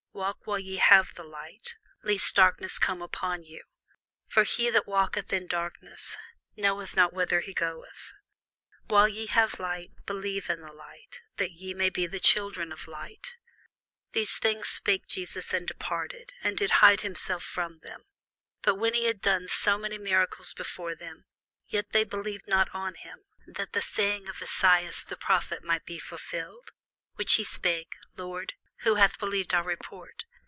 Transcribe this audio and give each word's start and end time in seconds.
Walk 0.13 0.45
while 0.45 0.59
ye 0.59 0.75
have 0.75 1.15
the 1.15 1.23
light, 1.23 1.77
lest 2.03 2.35
darkness 2.35 2.77
come 2.77 3.01
upon 3.01 3.43
you: 3.43 3.63
for 4.27 4.43
he 4.43 4.69
that 4.69 4.85
walketh 4.85 5.31
in 5.33 5.47
darkness 5.47 6.15
knoweth 6.55 6.95
not 6.97 7.13
whither 7.13 7.39
he 7.39 7.53
goeth. 7.53 8.13
While 8.87 9.07
ye 9.07 9.25
have 9.27 9.57
light, 9.59 9.93
believe 10.05 10.47
in 10.49 10.59
the 10.61 10.73
light, 10.73 11.21
that 11.37 11.53
ye 11.53 11.73
may 11.73 11.89
be 11.89 12.05
the 12.07 12.19
children 12.19 12.71
of 12.73 12.87
light. 12.89 13.37
These 14.11 14.37
things 14.37 14.67
spake 14.67 15.07
Jesus, 15.07 15.53
and 15.53 15.65
departed, 15.67 16.33
and 16.43 16.55
did 16.57 16.71
hide 16.71 17.01
himself 17.01 17.41
from 17.43 17.79
them. 17.79 18.03
But 18.61 18.75
though 18.77 18.91
he 18.91 19.05
had 19.05 19.21
done 19.21 19.47
so 19.47 19.77
many 19.79 19.97
miracles 19.97 20.53
before 20.53 20.93
them, 20.93 21.25
yet 21.67 21.93
they 21.93 22.03
believed 22.03 22.47
not 22.47 22.69
on 22.75 22.93
him: 22.95 23.23
that 23.47 23.71
the 23.71 23.81
saying 23.81 24.27
of 24.27 24.41
Esaias 24.41 25.03
the 25.05 25.17
prophet 25.17 25.63
might 25.63 25.85
be 25.85 25.97
fulfilled, 25.99 26.73
which 27.15 27.35
he 27.35 27.43
spake, 27.45 27.95
Lord, 28.17 28.53
who 28.83 28.95
hath 28.95 29.19
believed 29.19 29.53
our 29.53 29.61
report? 29.63 30.25